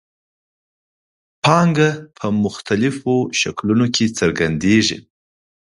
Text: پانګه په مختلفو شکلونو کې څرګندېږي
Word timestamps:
پانګه 1.43 1.89
په 2.17 2.25
مختلفو 2.43 3.15
شکلونو 3.41 3.85
کې 3.95 4.05
څرګندېږي 4.19 4.97